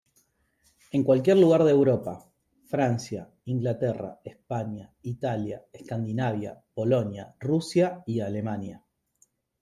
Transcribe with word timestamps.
En 0.93 1.03
cualquier 1.03 1.37
lugar 1.37 1.63
de 1.63 1.69
Europa: 1.69 2.25
Francia, 2.65 3.29
Inglaterra, 3.45 4.19
España, 4.23 4.91
Italia, 5.03 5.63
Escandinavia, 5.71 6.59
Polonia, 6.73 7.35
Rusia 7.39 8.01
y 8.07 8.19
Alemania. 8.21 8.83